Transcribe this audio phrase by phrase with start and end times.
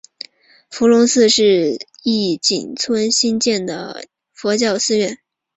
[0.67, 5.19] 伏龙寺是义井村兴建的佛教寺院。